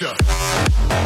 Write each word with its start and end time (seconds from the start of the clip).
get 0.00 0.18
ya. 0.90 1.03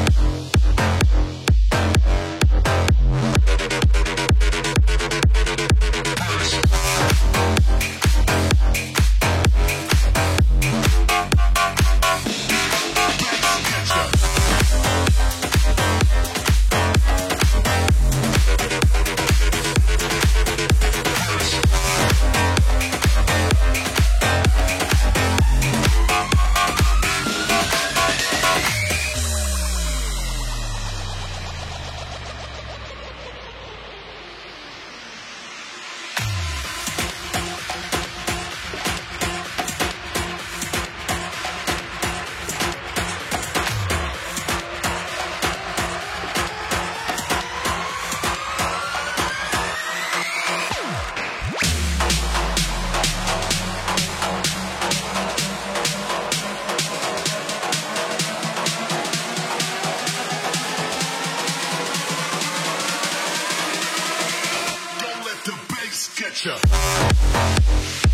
Show. 66.39 68.08